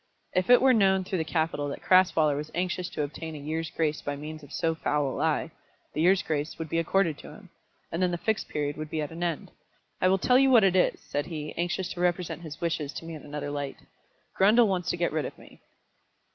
[0.33, 3.69] If it were known through the capital that Crasweller was anxious to obtain a year's
[3.69, 5.51] grace by means of so foul a lie,
[5.93, 7.49] the year's grace would be accorded to him.
[7.91, 9.51] And then the Fixed Period would be at an end.
[10.01, 13.05] "I will tell you what it is," said he, anxious to represent his wishes to
[13.05, 13.77] me in another light.
[14.35, 15.61] "Grundle wants to get rid of me."